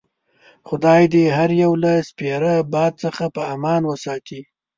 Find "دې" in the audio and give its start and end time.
1.13-1.23